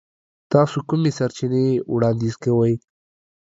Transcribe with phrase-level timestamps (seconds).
[0.51, 2.73] تاسو کومې سرچینې وړاندیز کوئ؟